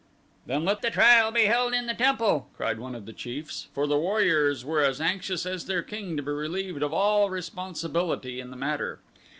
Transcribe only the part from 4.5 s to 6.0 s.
were as anxious as their